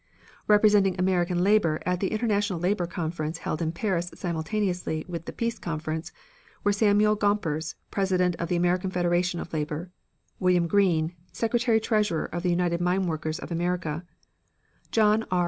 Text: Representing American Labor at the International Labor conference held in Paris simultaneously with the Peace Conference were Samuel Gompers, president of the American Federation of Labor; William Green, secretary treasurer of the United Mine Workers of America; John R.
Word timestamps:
Representing 0.47 0.95
American 0.97 1.43
Labor 1.43 1.79
at 1.85 1.99
the 1.99 2.07
International 2.11 2.57
Labor 2.57 2.87
conference 2.87 3.37
held 3.37 3.61
in 3.61 3.71
Paris 3.71 4.09
simultaneously 4.15 5.05
with 5.07 5.25
the 5.25 5.31
Peace 5.31 5.59
Conference 5.59 6.11
were 6.63 6.73
Samuel 6.73 7.13
Gompers, 7.13 7.75
president 7.91 8.35
of 8.37 8.49
the 8.49 8.55
American 8.55 8.89
Federation 8.89 9.39
of 9.39 9.53
Labor; 9.53 9.91
William 10.39 10.65
Green, 10.65 11.13
secretary 11.31 11.79
treasurer 11.79 12.25
of 12.25 12.41
the 12.41 12.49
United 12.49 12.81
Mine 12.81 13.05
Workers 13.05 13.37
of 13.37 13.51
America; 13.51 14.03
John 14.89 15.23
R. 15.29 15.39